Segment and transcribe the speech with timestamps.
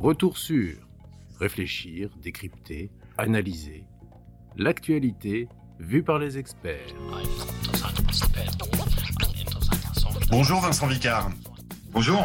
[0.00, 0.76] Retour sur
[1.40, 3.84] réfléchir, décrypter, analyser
[4.56, 5.48] l'actualité
[5.80, 6.94] vue par les experts.
[10.30, 11.30] Bonjour Vincent Vicard.
[11.90, 12.24] Bonjour.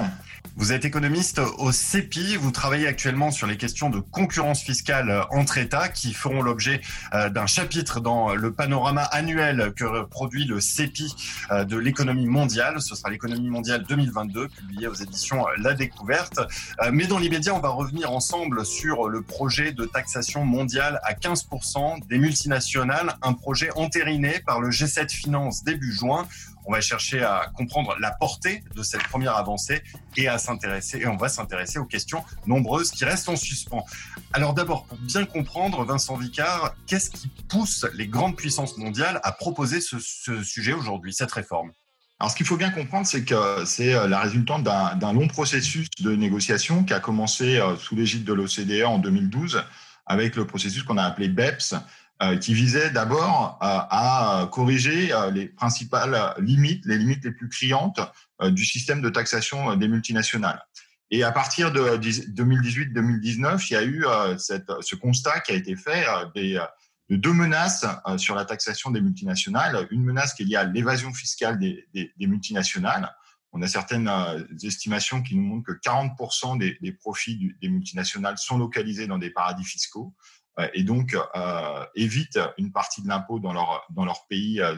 [0.56, 2.38] Vous êtes économiste au CEPI.
[2.38, 6.80] Vous travaillez actuellement sur les questions de concurrence fiscale entre États qui feront l'objet
[7.16, 11.16] euh, d'un chapitre dans le panorama annuel que produit le CEPI
[11.52, 12.82] euh, de l'économie mondiale.
[12.82, 16.40] Ce sera l'économie mondiale 2022, publié aux éditions La Découverte.
[16.84, 21.14] Euh, mais dans l'immédiat, on va revenir ensemble sur le projet de taxation mondiale à
[21.14, 26.28] 15% des multinationales, un projet entériné par le G7 Finance début juin
[26.66, 29.82] on va chercher à comprendre la portée de cette première avancée
[30.18, 33.86] et à s'intéresser, et on va s'intéresser aux questions nombreuses qui restent en suspens.
[34.34, 39.32] Alors d'abord, pour bien comprendre, Vincent Vicard, qu'est-ce qui pousse les grandes puissances mondiales à
[39.32, 40.00] proposer ce,
[40.44, 41.72] sujet aujourd'hui, cette réforme?
[42.20, 45.90] Alors, ce qu'il faut bien comprendre, c'est que c'est euh, la résultante d'un long processus
[46.00, 49.64] de négociation qui a commencé euh, sous l'égide de l'OCDE en 2012
[50.06, 51.76] avec le processus qu'on a appelé BEPS,
[52.40, 58.00] qui visait d'abord euh, à corriger euh, les principales limites, les limites les plus criantes
[58.42, 60.62] du système de taxation des multinationales.
[61.12, 64.06] Et à partir de 2018-2019, il y a eu
[64.38, 66.62] cette, ce constat qui a été fait des,
[67.10, 67.86] de deux menaces
[68.18, 69.88] sur la taxation des multinationales.
[69.92, 73.16] Une menace qui est liée à l'évasion fiscale des, des, des, multinationales.
[73.54, 74.10] On a certaines
[74.64, 79.30] estimations qui nous montrent que 40% des, des profits des multinationales sont localisés dans des
[79.30, 80.14] paradis fiscaux.
[80.60, 84.76] Euh, et donc euh, évitent une partie de l'impôt dans leur, dans leur pays euh,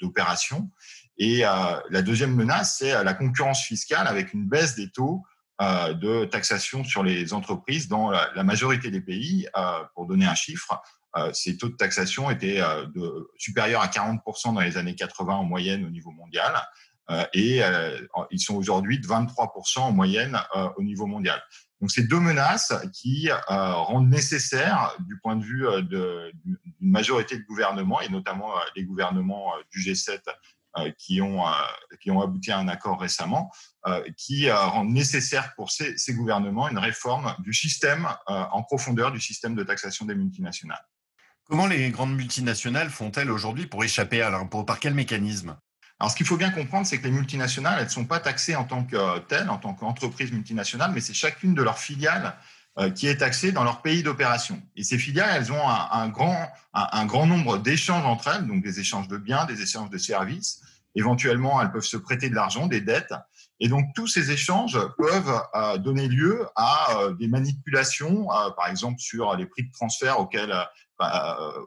[0.00, 0.70] d'opération.
[1.16, 1.42] Et
[1.90, 5.22] la deuxième menace, c'est la concurrence fiscale avec une baisse des taux
[5.60, 9.46] de taxation sur les entreprises dans la, majorité des pays.
[9.94, 10.82] pour donner un chiffre,
[11.32, 15.84] ces taux de taxation étaient de, supérieurs à 40% dans les années 80 en moyenne
[15.84, 16.52] au niveau mondial.
[17.32, 17.60] et
[18.32, 20.36] ils sont aujourd'hui de 23% en moyenne
[20.76, 21.40] au niveau mondial.
[21.84, 27.36] Donc, c'est deux menaces qui euh, rendent nécessaire, du point de vue euh, d'une majorité
[27.36, 30.18] de gouvernements, et notamment euh, les gouvernements du G7
[30.96, 31.44] qui, ont,
[32.00, 33.52] qui ont abouti à un accord récemment,
[34.16, 39.54] qui rendent nécessaire pour ces, ces, gouvernements une réforme du système en profondeur du système
[39.54, 40.84] de taxation des multinationales.
[41.44, 45.56] Comment les grandes multinationales font-elles aujourd'hui pour échapper à l'impôt Par quel mécanisme?
[46.00, 48.56] Alors, ce qu'il faut bien comprendre, c'est que les multinationales, elles ne sont pas taxées
[48.56, 52.36] en tant que telles, en tant qu'entreprise multinationale, mais c'est chacune de leurs filiales
[52.78, 54.60] euh, qui est taxée dans leur pays d'opération.
[54.74, 58.80] Et ces filiales, elles ont un, grand, un, grand nombre d'échanges entre elles, donc des
[58.80, 60.60] échanges de biens, des échanges de services.
[60.96, 63.14] Éventuellement, elles peuvent se prêter de l'argent, des dettes.
[63.60, 68.98] Et donc, tous ces échanges peuvent euh, donner lieu à euh, des manipulations, par exemple
[68.98, 70.54] sur les prix de transfert auxquels,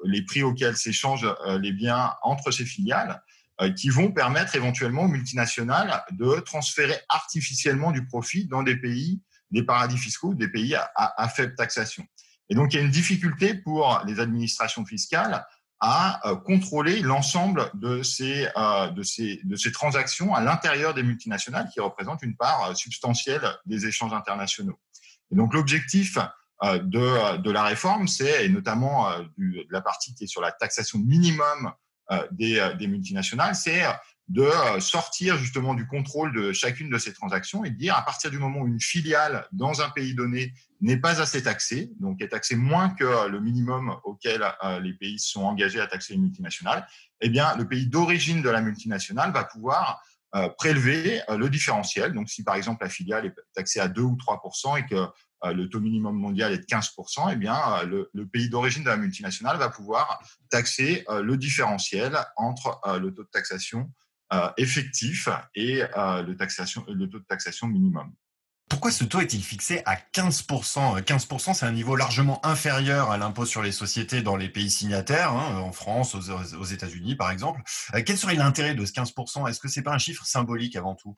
[0.03, 3.21] les prix auxquels s'échangent les biens entre ces filiales.
[3.59, 9.19] Euh, qui vont permettre éventuellement aux multinationales de transférer artificiellement du profit dans des pays,
[9.49, 12.05] des paradis fiscaux, des pays à, faible taxation.
[12.49, 15.43] Et donc, il y a une difficulté pour les administrations fiscales
[15.79, 21.01] à euh, contrôler l'ensemble de ces, euh, de, ces, de ces transactions à l'intérieur des
[21.01, 24.79] multinationales qui représentent une part substantielle des échanges internationaux.
[25.31, 26.19] Et donc, l'objectif
[26.63, 30.51] de, de la réforme, c'est, et notamment du, de la partie qui est sur la
[30.51, 31.71] taxation minimum euh,
[32.31, 33.91] des, euh, des, multinationales, c'est euh,
[34.29, 38.29] de sortir justement du contrôle de chacune de ces transactions et de dire à partir
[38.29, 42.27] du moment où une filiale dans un pays donné n'est pas assez taxée, donc est
[42.27, 44.43] taxée moins que le minimum auquel
[44.81, 46.85] les pays sont engagés à taxer une multinationale,
[47.21, 50.03] eh bien le pays d'origine de la multinationale va pouvoir
[50.57, 52.11] prélever le différentiel.
[52.11, 54.41] Donc si par exemple la filiale est taxée à 2 ou 3
[54.77, 55.07] et que euh,
[55.43, 58.97] le taux minimum mondial est de 15%, eh bien, euh, le, pays d'origine de la
[58.97, 63.91] multinationale va pouvoir taxer euh, le différentiel entre le taux de taxation
[64.57, 68.13] effectif et le, taux de taxation minimum.
[68.69, 73.45] Pourquoi ce taux est-il fixé à 15% 15%, c'est un niveau largement inférieur à l'impôt
[73.45, 77.61] sur les sociétés dans les pays signataires, hein, en France, aux, États-Unis par exemple.
[78.05, 81.15] Quel serait l'intérêt de ce 15% Est-ce que c'est pas un chiffre symbolique avant tout?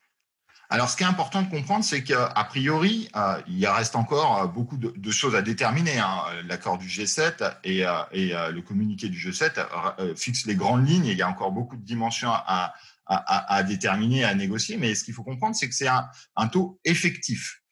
[0.71, 4.45] Alors, ce qui est important de comprendre, c'est qu'a priori, euh, il reste encore euh,
[4.45, 5.97] beaucoup de, choses à déterminer.
[5.97, 6.21] Hein.
[6.45, 11.07] L'accord du G7 et, euh, le communiqué du G7 fixent les grandes lignes.
[11.07, 14.77] il y a encore beaucoup de dimensions à, déterminer, à négocier.
[14.77, 17.63] Mais ce qu'il faut comprendre, c'est que c'est un, taux effectif.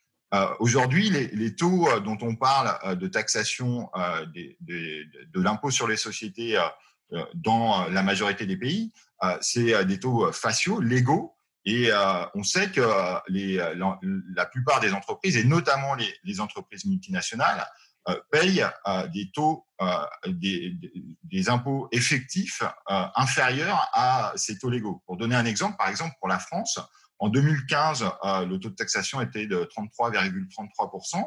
[0.59, 3.91] Aujourd'hui, les, taux dont on parle de taxation
[4.33, 6.59] de l'impôt sur les sociétés
[7.35, 8.91] dans la majorité des pays,
[9.41, 11.36] c'est des taux faciaux, légaux,
[11.67, 16.85] et euh, on sait que euh, euh, la, plupart des entreprises, et notamment les, entreprises
[16.85, 17.67] multinationales,
[18.31, 18.65] payent
[19.13, 19.67] des taux,
[20.25, 25.03] des, impôts effectifs inférieurs à ces taux légaux.
[25.05, 26.79] Pour donner un exemple, par exemple, pour la France,
[27.19, 31.21] En 2015, le taux de taxation était de 33,33%,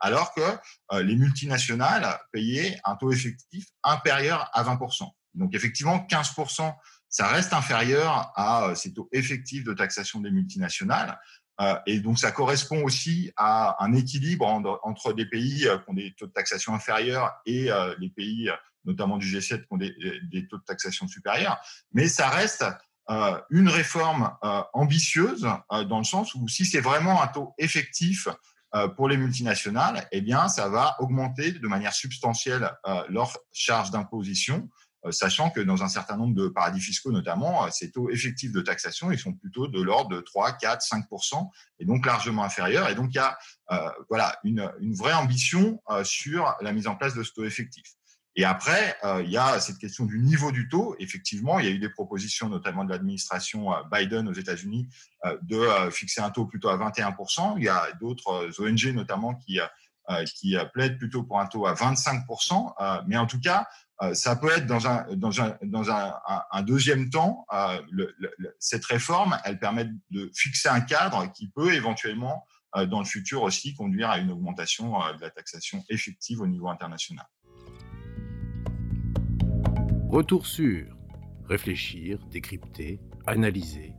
[0.00, 5.10] alors que les multinationales payaient un taux effectif inférieur à 20%.
[5.34, 6.74] Donc effectivement, 15%,
[7.12, 11.20] ça reste inférieur à ces taux effectifs de taxation des multinationales.
[11.60, 14.46] Euh, et donc, ça correspond aussi à un équilibre
[14.82, 18.50] entre des pays euh, qui ont des taux de taxation inférieurs et euh, les pays,
[18.86, 21.58] notamment du G7, qui ont des, taux de taxation supérieurs.
[21.92, 22.64] Mais ça reste
[23.50, 24.30] une réforme
[24.72, 25.46] ambitieuse
[25.88, 28.28] dans le sens où si c'est vraiment un taux effectif
[28.96, 32.70] pour les multinationales, eh bien, ça va augmenter de manière substantielle
[33.08, 37.68] leur charge d'imposition euh, sachant que dans un certain nombre de paradis fiscaux notamment, euh,
[37.72, 41.50] ces taux effectifs de taxation, ils sont plutôt de l'ordre de 3, 4, 5%
[41.80, 42.88] et donc largement inférieurs.
[42.88, 43.36] Et donc il y a
[43.72, 47.84] euh, voilà une, une, vraie ambition sur la mise en place de ce taux effectif.
[48.36, 50.96] Et après, il y a cette question du niveau du taux.
[50.98, 54.88] Effectivement, il y a eu des propositions, notamment de l'administration Biden aux États-Unis,
[55.42, 57.54] de fixer un taux plutôt à 21%.
[57.58, 59.58] Il y a d'autres ONG notamment qui
[60.34, 63.04] qui plaident plutôt pour un taux à 25%.
[63.06, 63.81] Mais en tout cas, euh,
[64.14, 67.78] ça peut être dans un, deuxième temps, euh,
[68.58, 72.44] cette réforme, elle permet de fixer un cadre qui peut éventuellement,
[72.76, 76.68] euh, dans le futur aussi, conduire à une augmentation de la taxation effective au niveau
[76.68, 77.26] international.
[80.08, 80.86] Retour sur
[81.48, 83.94] réfléchir, décrypter, analyser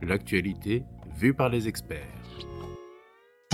[0.00, 0.84] l'actualité
[1.16, 2.24] vue par les experts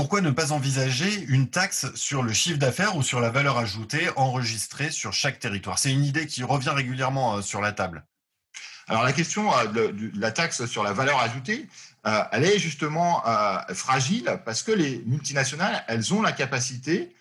[0.00, 4.08] pourquoi ne pas envisager une taxe sur le chiffre d'affaires ou sur la valeur ajoutée
[4.16, 5.78] enregistrée sur chaque territoire?
[5.78, 8.02] C'est une idée qui revient régulièrement euh, sur la table.
[8.88, 11.68] Alors la question euh, de la taxe sur la valeur ajoutée,
[12.06, 13.22] euh, elle est justement
[13.74, 17.14] fragile parce que les multinationales, elles ont la capacité,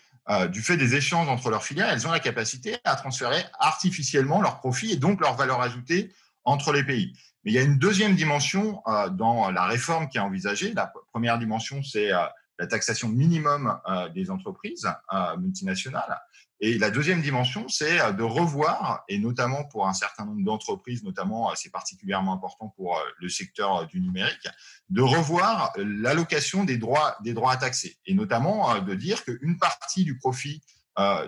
[0.48, 4.58] du fait des échanges entre leurs filiales, elles ont la capacité à transférer artificiellement leurs
[4.58, 7.12] profits et donc leur valeur ajoutée entre les pays.
[7.44, 10.72] Mais il y a une deuxième dimension dans la réforme qui est envisagée.
[10.72, 12.10] La première dimension, c'est
[12.60, 16.20] la taxation minimum euh, des entreprises euh, multinationales.
[16.60, 21.02] Et la deuxième dimension, c'est euh, de revoir, et notamment pour un certain nombre d'entreprises,
[21.02, 24.46] notamment c'est particulièrement important pour le secteur du numérique,
[24.90, 27.98] de revoir l'allocation des droits, des droits à taxer.
[28.04, 30.62] Et notamment de dire qu'une partie du profit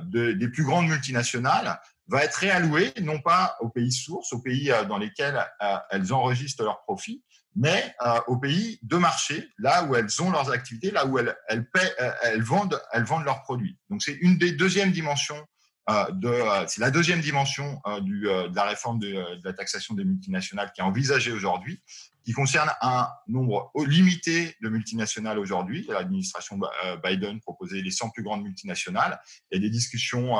[0.04, 4.98] des plus grandes multinationales va être réallouée non pas aux pays sources, aux pays dans
[4.98, 5.44] lesquels
[5.90, 7.22] elles enregistrent leurs profits,
[7.54, 11.34] mais euh, aux pays de marché, là où elles ont leurs activités, là où elles,
[11.72, 12.80] paient, euh, elles, vendent,
[13.24, 13.78] leurs produits.
[13.90, 15.46] Donc c'est une des deuxièmes dimensions
[15.90, 20.04] euh, de, euh, c'est la deuxième dimension euh, de la réforme de, la taxation des
[20.04, 21.82] multinationales qui est envisagée aujourd'hui,
[22.24, 25.86] qui concerne un nombre limité de multinationales aujourd'hui.
[25.88, 26.60] L'administration
[27.02, 29.20] Biden proposait les 100 plus grandes multinationales.
[29.50, 30.34] Il y a des discussions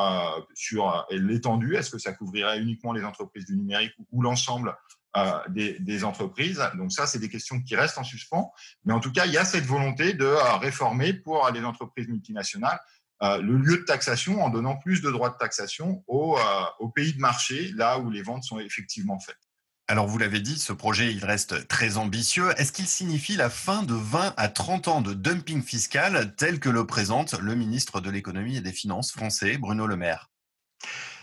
[0.55, 1.77] sur l'étendue.
[1.77, 4.77] Est-ce que ça couvrirait uniquement les entreprises du numérique ou l'ensemble
[5.17, 6.63] euh, des, entreprises?
[6.77, 8.53] Donc ça, c'est des questions qui restent en suspens.
[8.85, 12.09] Mais en tout cas, il y a cette volonté de euh, réformer pour les entreprises
[12.09, 12.81] multinationales
[13.23, 17.21] euh, le lieu de taxation en donnant plus de droits de taxation aux pays de
[17.21, 19.39] marché, là où les ventes sont effectivement faites.
[19.93, 22.49] Alors vous l'avez dit, ce projet, reste très ambitieux.
[22.57, 26.71] Est-ce qu'il signifie la fin de 20 à 30 ans de dumping fiscal tel que
[26.71, 30.31] le présente le ministre de l'économie et des finances français, Bruno Le Maire?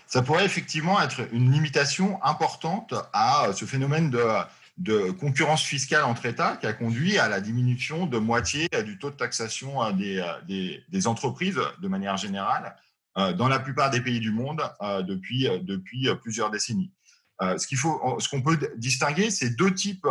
[0.06, 6.56] Ça pourrait effectivement être une limitation importante à ce phénomène de, concurrence fiscale entre États
[6.56, 11.07] qui a conduit à la diminution de moitié du taux de taxation des, des, des
[11.07, 12.76] entreprises de manière générale
[13.18, 15.49] euh, dans la plupart des pays du monde euh, depuis
[16.21, 16.92] plusieurs décennies.
[17.42, 20.06] Euh, ce qu'il faut, ce qu'on peut distinguer, c'est deux types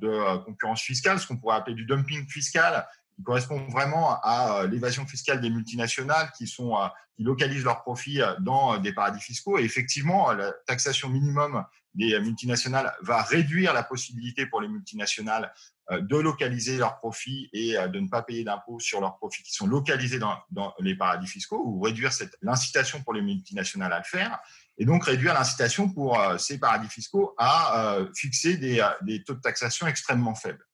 [0.00, 2.86] de concurrence fiscale, ce qu'on pourrait appeler du dumping fiscal,
[3.18, 7.82] qui correspond vraiment à euh, l'évasion fiscale des multinationales qui, sont, euh, qui localisent leurs
[7.82, 9.58] profits euh, dans des paradis fiscaux.
[9.58, 15.52] Et effectivement, la taxation minimum des multinationales va réduire la possibilité pour les multinationales
[15.90, 19.66] de localiser leurs profits et de ne pas payer d'impôts sur leurs profits qui sont
[19.66, 22.10] localisés dans, dans les paradis fiscaux ou réduire
[22.42, 24.38] l'incitation pour les multinationales à le faire
[24.78, 29.86] et donc réduire l'incitation pour ces paradis fiscaux à fixer des, des taux de taxation
[29.86, 30.64] extrêmement faibles.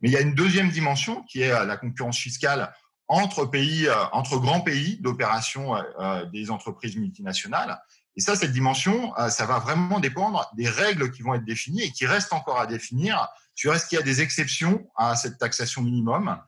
[0.00, 2.72] Mais il y a une deuxième dimension qui est euh, la concurrence fiscale
[3.08, 7.80] entre pays, euh, entre grands pays d'opération euh, des entreprises multinationales.
[8.16, 11.92] Et ça, cette dimension, ça va vraiment dépendre des règles qui vont être définies et
[11.92, 15.82] qui restent encore à définir sur est-ce qu'il y a des exceptions à cette taxation
[15.82, 16.40] minimum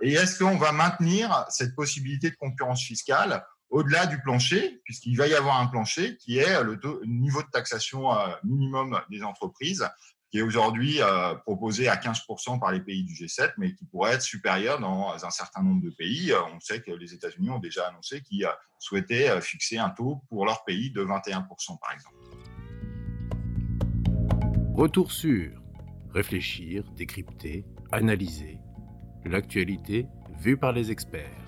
[0.00, 5.26] et est-ce qu'on va maintenir cette possibilité de concurrence fiscale au-delà du plancher, puisqu'il va
[5.26, 8.08] y avoir un plancher qui est le niveau de taxation
[8.44, 9.86] minimum des entreprises
[10.30, 14.14] qui est aujourd'hui euh, proposé à 15% par les pays du G7, mais qui pourrait
[14.14, 16.32] être supérieur dans un certain nombre de pays.
[16.32, 20.22] Euh, on sait que les États-Unis ont déjà annoncé qu'ils euh, souhaitaient fixer un taux
[20.28, 22.16] pour leur pays de 21%, par exemple.
[24.74, 25.50] Retour sur
[26.12, 28.60] réfléchir, décrypter, analyser.
[29.24, 30.06] L'actualité
[30.38, 31.47] vue par les experts.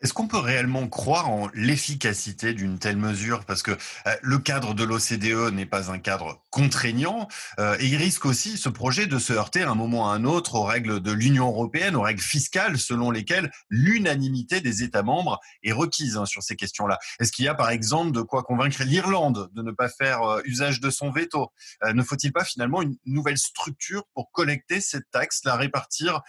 [0.00, 3.44] Est-ce qu'on peut réellement croire en l'efficacité d'une telle mesure?
[3.44, 7.26] Parce que euh, le cadre de l'OCDE n'est pas un cadre contraignant
[7.58, 10.24] euh, et il risque aussi, ce projet, de se heurter à un moment à un
[10.24, 15.40] autre aux règles de l'Union européenne, aux règles fiscales selon lesquelles l'unanimité des États membres
[15.64, 17.00] est requise hein, sur ces questions-là.
[17.18, 20.40] Est-ce qu'il y a par exemple de quoi convaincre l'Irlande de ne pas faire euh,
[20.44, 21.50] usage de son veto?
[21.92, 26.20] Ne faut-il pas finalement une nouvelle structure pour collecter cette taxe, la répartir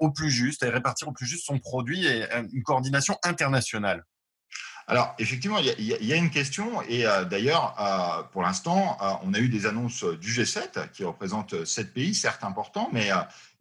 [0.00, 4.04] au plus juste et répartir au plus juste son produit et une coordination internationale
[4.88, 9.34] alors, effectivement, il y, a une question, et euh, d'ailleurs, euh, pour l'instant, euh, on
[9.34, 13.10] a eu des annonces du G7 qui représentent sept pays, certes importants, mais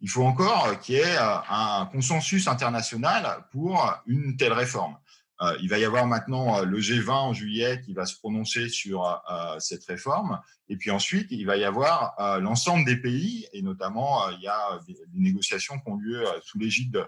[0.01, 4.97] il faut encore qu'il y ait un consensus international pour une telle réforme.
[5.61, 9.23] il va y avoir maintenant le G20 en juillet qui va se prononcer sur
[9.57, 14.41] cette réforme, et puis ensuite, il va y avoir l'ensemble des pays, et notamment, il
[14.41, 17.03] y a des, des négociations qui ont lieu sous l'égide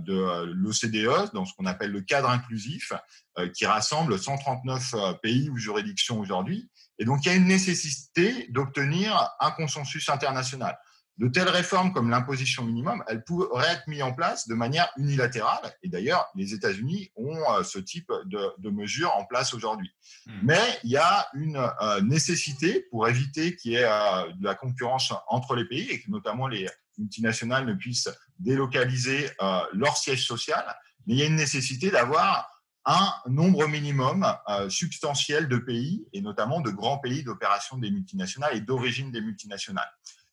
[0.00, 2.92] de euh, l'OCDE, dans ce qu'on appelle le cadre inclusif,
[3.38, 6.68] euh, qui rassemble 139 pays ou juridictions aujourd'hui.
[6.98, 10.76] Et donc, il y a une nécessité d'obtenir un consensus international.
[11.18, 15.70] De telles réformes comme l'imposition minimum, elles pourraient être mises en place de manière unilatérale.
[15.82, 19.90] Et d'ailleurs, les États-Unis ont ce type de, mesures en place aujourd'hui.
[20.26, 20.32] Hmm.
[20.44, 21.60] Mais il y a une
[22.02, 26.46] nécessité pour éviter qu'il y ait de la concurrence entre les pays et que notamment
[26.46, 26.66] les,
[27.00, 30.64] multinationales ne puissent délocaliser euh, leur siège social,
[31.06, 32.48] mais il y a une nécessité d'avoir
[32.86, 38.56] un nombre minimum euh, substantiel de pays, et notamment de grands pays d'opération des multinationales
[38.56, 39.90] et d'origine des multinationales.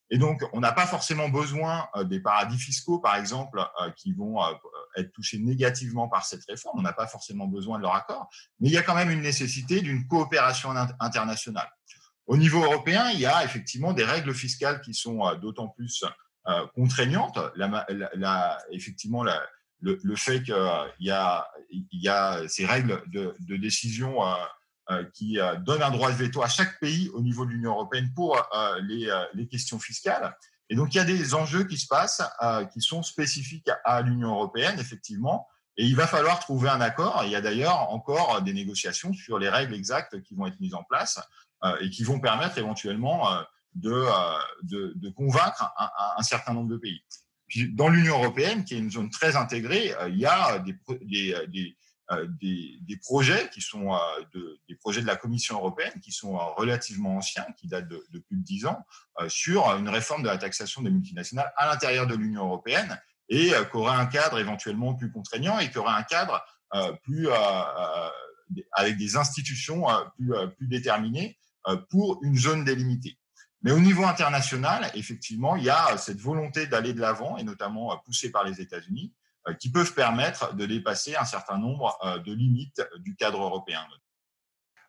[0.10, 3.62] Et donc, on n'a pas forcément besoin euh, des paradis fiscaux, par exemple,
[3.98, 4.40] qui vont
[4.96, 6.80] être touchés négativement par cette réforme.
[6.80, 8.30] On n'a pas forcément besoin de leur accord,
[8.62, 11.70] mais il y a quand même une nécessité d'une coopération internationale.
[12.26, 16.04] Au niveau européen, il y a effectivement des règles fiscales qui sont d'autant plus
[16.50, 17.38] euh, contraignante.
[17.56, 20.56] La, effectivement, le, le, fait qu'il
[21.02, 24.34] y a, il y a ces règles de, de décision euh,
[24.92, 28.14] euh, qui donnent un droit de veto à chaque pays au niveau de l'Union européenne
[28.16, 28.42] pour
[28.82, 30.38] les, les, questions fiscales.
[30.70, 32.24] Et donc, il y a des enjeux qui se passent
[32.72, 35.50] qui sont spécifiques à l'Union européenne, effectivement.
[35.76, 37.24] Et il va falloir trouver un accord.
[37.26, 40.76] Il y a d'ailleurs encore des négociations sur les règles exactes qui vont être mises
[40.76, 41.20] en place
[41.82, 43.28] et qui vont permettre éventuellement
[43.86, 45.74] euh, de, convaincre
[46.18, 47.04] un, certain nombre de pays.
[47.74, 50.76] Dans l'Union européenne, qui est une zone très intégrée, euh, il y a des,
[52.12, 52.28] euh,
[53.04, 53.98] projets qui sont
[54.34, 58.38] de, des projets de la Commission européenne qui sont relativement anciens, qui datent de, plus
[58.38, 58.86] de dix ans,
[59.28, 63.78] sur une réforme de la taxation des multinationales à l'intérieur de l'Union européenne et qui
[63.78, 66.44] aurait un cadre éventuellement plus contraignant et qui aurait un cadre
[67.04, 67.28] plus
[68.72, 69.86] avec des institutions
[70.58, 71.38] plus déterminées
[71.90, 73.18] pour une zone délimitée.
[73.64, 77.92] Mais au niveau international, effectivement, il y a cette volonté d'aller de l'avant, et notamment
[77.92, 79.14] euh, poussée par les États-Unis,
[79.48, 83.86] euh, qui peuvent permettre de dépasser un certain nombre euh, de limites du cadre européen.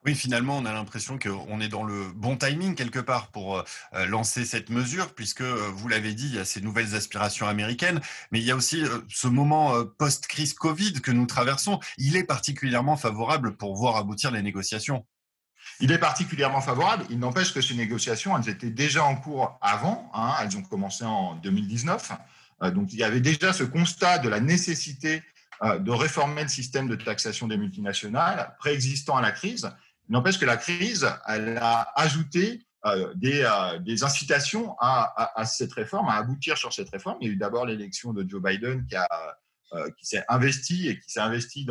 [0.04, 4.44] Oui, finalement, on a l'impression qu'on est dans le bon timing quelque part pour lancer
[4.44, 8.46] cette mesure, puisque, vous l'avez dit, il y a ces nouvelles aspirations américaines, mais il
[8.46, 11.80] y a aussi ce moment post-crise Covid que nous traversons.
[11.98, 15.04] Il est particulièrement favorable pour voir aboutir les négociations.
[15.80, 17.04] Il est particulièrement favorable.
[17.10, 20.10] Il n'empêche que ces négociations, elles étaient déjà en cours avant.
[20.12, 20.34] Hein.
[20.42, 22.12] elles ont commencé en 2019.
[22.62, 25.22] Euh, donc, il y avait déjà ce constat de la nécessité
[25.62, 29.70] euh, de réformer le système de taxation des multinationales préexistant à la crise.
[30.08, 36.14] Il n'empêche que la crise, elle a ajouté euh, des, incitations à, cette réforme, à
[36.14, 37.18] aboutir sur cette réforme.
[37.20, 38.96] Il y a eu d'abord l'élection de Joe Biden qui,
[39.98, 41.66] qui s'est investi et qui s'est investi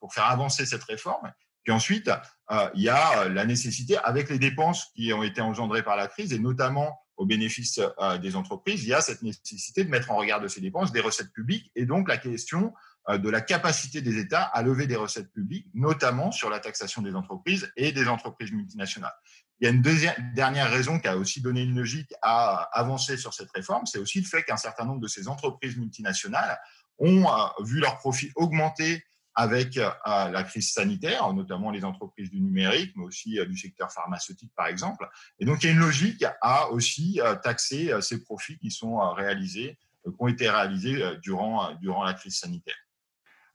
[0.00, 1.30] pour faire avancer cette réforme.
[1.68, 2.10] Puis ensuite,
[2.50, 5.96] euh, il y a euh, la nécessité, avec les dépenses qui ont été engendrées par
[5.96, 9.90] la crise, et notamment au bénéfice euh, des entreprises, il y a cette nécessité de
[9.90, 12.72] mettre en regard de ces dépenses des recettes publiques, et donc la question
[13.10, 17.14] de la capacité des États à lever des recettes publiques, notamment sur la taxation des
[17.14, 19.14] entreprises et des entreprises multinationales.
[19.60, 23.18] Il y a une deuxième, dernière raison qui a aussi donné une logique à avancer
[23.18, 26.58] sur cette réforme, c'est aussi le fait qu'un certain nombre de ces entreprises multinationales
[26.98, 27.26] ont
[27.62, 29.04] vu leurs profits augmenter
[29.38, 33.92] avec euh, la crise sanitaire, notamment les entreprises du numérique, mais aussi euh, du secteur
[33.92, 35.08] pharmaceutique, par exemple.
[35.38, 38.98] Et donc, il y a une logique à aussi euh, taxer ces profits qui sont
[39.12, 42.74] réalisés, qui ont été réalisés durant, durant la crise sanitaire.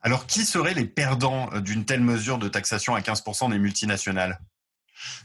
[0.02, 4.40] Alors, qui seraient les perdants d'une telle mesure de taxation à 15% des multinationales?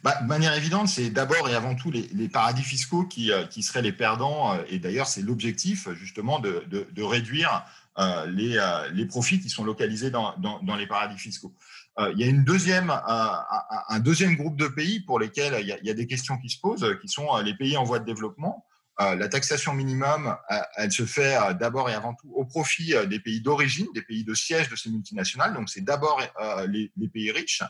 [0.03, 3.83] Bah, de manière évidente, c'est d'abord et avant tout les, paradis fiscaux qui, qui, seraient
[3.83, 4.59] les perdants.
[4.69, 7.65] Et d'ailleurs, c'est l'objectif justement de, de, de, réduire
[8.27, 10.35] les, euh, les, profits qui sont localisés dans,
[10.79, 11.55] les paradis fiscaux.
[11.99, 15.91] Euh, il y a une deuxième, un deuxième groupe de pays pour lesquels il y,
[15.91, 18.65] a, des questions qui se posent, qui sont les pays en voie de développement,
[19.01, 20.37] la taxation minimum,
[20.77, 24.35] elle se fait d'abord et avant tout au profit des pays d'origine, des pays de
[24.35, 25.55] siège de ces multinationales.
[25.55, 26.21] Donc, c'est d'abord
[26.69, 27.63] les, pays riches.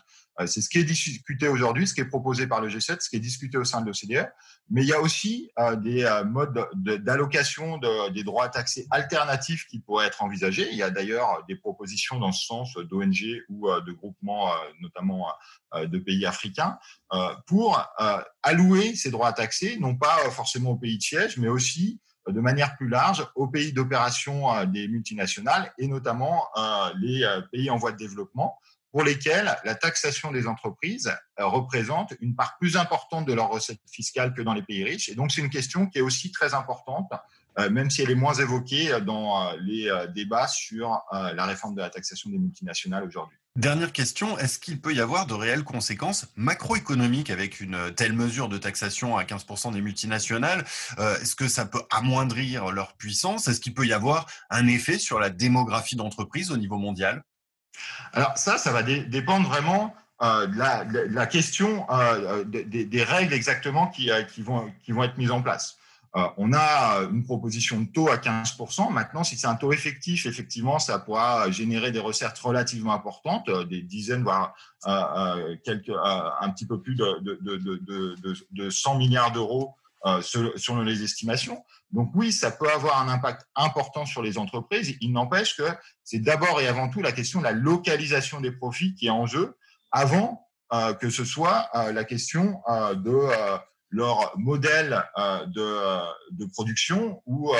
[0.47, 3.17] C'est ce qui est discuté aujourd'hui, ce qui est proposé par le G7, ce qui
[3.17, 4.31] est discuté au sein de l'OCDE.
[4.71, 7.79] Mais il y a aussi des modes d'allocation
[8.15, 10.69] des droits taxés alternatifs qui pourraient être envisagés.
[10.71, 15.27] Il y a d'ailleurs des propositions dans ce sens d'ONG ou de groupements, notamment
[15.75, 16.79] de pays africains,
[17.47, 17.83] pour
[18.43, 22.77] allouer ces droits taxés, non pas forcément aux pays de siège, mais aussi de manière
[22.77, 26.47] plus large aux pays d'opération des multinationales et notamment
[27.01, 28.59] les pays en voie de développement
[28.93, 33.81] pour lesquels la taxation des entreprises euh, représente une part plus importante de leurs recettes
[33.91, 35.09] fiscales que dans les pays riches.
[35.09, 37.11] Et donc, c'est une question qui est aussi très importante,
[37.59, 41.83] euh, même si elle est moins évoquée dans euh, les débats sur la réforme de
[41.83, 43.37] la taxation des multinationales aujourd'hui.
[43.57, 48.49] Dernière question, est-ce qu'il peut y avoir de réelles conséquences macroéconomiques avec une telle mesure
[48.49, 50.65] de taxation à 15% des multinationales?
[50.99, 53.49] Est-ce que ça peut amoindrir leur puissance?
[53.49, 57.25] Est-ce qu'il peut y avoir un effet sur la démographie d'entreprise au niveau mondial?
[58.13, 64.11] Alors ça, ça va dépendre vraiment euh, de, la, question euh, des, règles exactement qui,
[64.11, 64.73] euh, qui, vont,
[65.05, 65.79] être mises en place.
[66.37, 68.93] on a une proposition de taux à 15%.
[68.93, 73.83] Maintenant, si c'est un taux effectif, effectivement, ça pourra générer des recettes relativement importantes, des
[73.83, 74.55] dizaines, voire
[75.65, 79.77] quelques, un petit peu plus de 100 milliards d'euros
[80.23, 81.65] selon les estimations.
[81.91, 84.97] Donc oui, ça peut avoir un impact important sur les entreprises.
[85.01, 85.69] Il n'empêche que
[86.05, 89.27] c'est d'abord et avant tout la question de la localisation des profits qui est en
[89.27, 89.57] jeu,
[89.91, 93.19] avant euh, que ce soit euh, la question euh, de
[93.91, 97.55] leur modèle de, production ou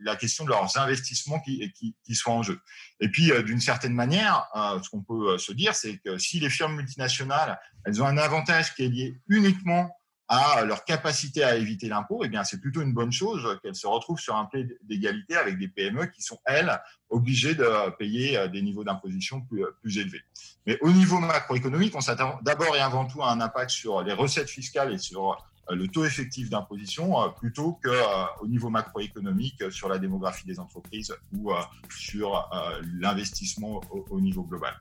[0.00, 2.58] la, question de leurs investissements qui, qui, qui soient en jeu.
[2.98, 4.48] Et puis, d'une certaine manière,
[4.82, 8.74] ce qu'on peut se dire, c'est que si les firmes multinationales, elles ont un avantage
[8.74, 9.96] qui est lié uniquement
[10.32, 13.88] à leur capacité à éviter l'impôt, eh bien, c'est plutôt une bonne chose qu'elles se
[13.88, 18.46] retrouvent sur un pied d'égalité avec des PME qui sont, elles, obligées de payer euh,
[18.46, 20.22] des niveaux d'imposition plus, euh, plus élevés.
[20.66, 24.12] Mais au niveau macroéconomique, on s'attend d'abord et avant tout à un impact sur les
[24.12, 25.32] recettes fiscales et sur
[25.68, 31.52] euh, le taux effectif d'imposition plutôt qu'au niveau macroéconomique sur la démographie des entreprises ou
[31.88, 32.50] sur
[32.98, 34.76] l'investissement au niveau global.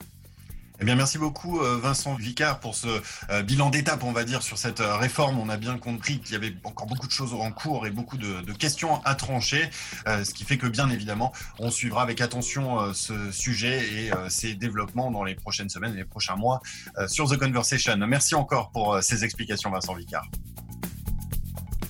[0.82, 2.88] Eh bien, merci beaucoup euh, Vincent Vicard pour ce
[3.30, 5.38] euh, bilan d'étape, on va dire, sur cette euh, réforme.
[5.38, 8.18] On a bien compris qu'il y avait encore beaucoup de choses en cours et beaucoup
[8.18, 9.70] de, questions à trancher,
[10.06, 15.12] ce qui fait que bien évidemment, on suivra avec attention ce sujet et ses développements
[15.12, 16.62] dans les prochaines semaines et les prochains mois
[17.08, 17.96] sur The Conversation.
[17.98, 20.28] Merci encore pour ces explications, Vincent Vicard.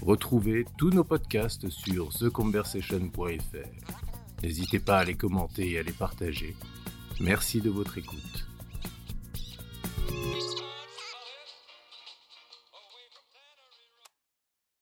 [0.01, 4.43] Retrouvez tous nos podcasts sur theconversation.fr.
[4.43, 6.55] N'hésitez pas à les commenter et à les partager.
[7.19, 8.48] Merci de votre écoute.